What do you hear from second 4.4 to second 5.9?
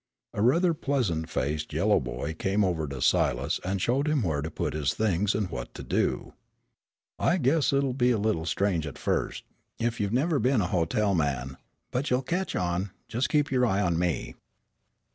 to put his things and what to